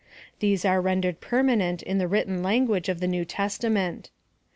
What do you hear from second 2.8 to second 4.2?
of the New Testament.